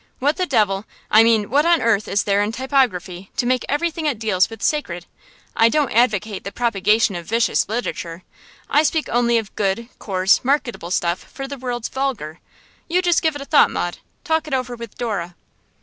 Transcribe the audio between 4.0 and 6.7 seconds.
it deals with sacred? I don't advocate the